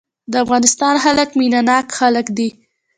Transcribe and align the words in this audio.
د 0.31 0.33
افغانستان 0.43 0.95
خلک 1.03 1.29
مينه 1.39 1.61
ناک 1.69 1.87
خلک 1.99 2.25
دي. 2.37 2.49